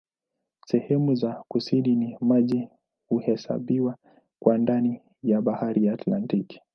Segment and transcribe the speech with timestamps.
[0.65, 2.67] Sehemu za kusini za maji
[3.09, 3.97] huhesabiwa
[4.39, 6.61] kuwa ndani ya Bahari ya Antaktiki.